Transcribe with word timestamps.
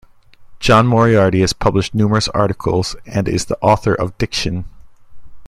John 0.59 0.87
Moriarty 0.87 1.41
has 1.41 1.53
published 1.53 1.93
numerous 1.93 2.27
articles 2.29 2.95
and 3.05 3.27
is 3.29 3.45
the 3.45 3.57
author 3.61 3.93
of 3.93 4.17
"Diction". 4.17 4.65